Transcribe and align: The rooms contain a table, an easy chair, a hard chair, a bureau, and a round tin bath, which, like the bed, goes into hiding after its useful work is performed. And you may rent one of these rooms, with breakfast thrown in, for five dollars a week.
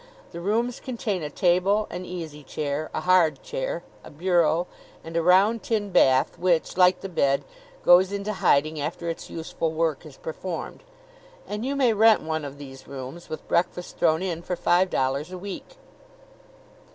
The 0.31 0.39
rooms 0.41 0.79
contain 0.79 1.21
a 1.21 1.29
table, 1.29 1.85
an 1.91 2.05
easy 2.05 2.41
chair, 2.43 2.89
a 2.91 3.01
hard 3.01 3.43
chair, 3.43 3.83
a 4.03 4.09
bureau, 4.09 4.65
and 5.03 5.15
a 5.15 5.21
round 5.21 5.61
tin 5.61 5.91
bath, 5.91 6.39
which, 6.39 6.75
like 6.75 7.01
the 7.01 7.07
bed, 7.07 7.43
goes 7.85 8.11
into 8.11 8.33
hiding 8.33 8.81
after 8.81 9.09
its 9.09 9.29
useful 9.29 9.71
work 9.71 10.03
is 10.03 10.17
performed. 10.17 10.81
And 11.47 11.63
you 11.63 11.75
may 11.75 11.93
rent 11.93 12.23
one 12.23 12.43
of 12.45 12.57
these 12.57 12.87
rooms, 12.87 13.29
with 13.29 13.47
breakfast 13.47 13.97
thrown 13.99 14.23
in, 14.23 14.41
for 14.41 14.55
five 14.55 14.89
dollars 14.89 15.31
a 15.31 15.37
week. 15.37 15.77